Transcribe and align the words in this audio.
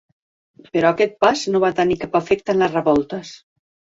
Però 0.77 0.89
aquest 0.93 1.13
pas 1.25 1.43
no 1.55 1.61
va 1.65 1.71
tenir 1.81 1.99
cap 2.03 2.17
efecte 2.21 2.55
en 2.57 2.63
les 2.65 2.73
revoltes. 2.79 3.35